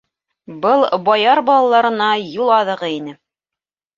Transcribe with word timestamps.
Был— 0.61 0.85
баяр 1.09 1.41
балаларына 1.49 2.09
юл 2.39 2.51
аҙығы 2.57 2.89
ине. 2.97 3.17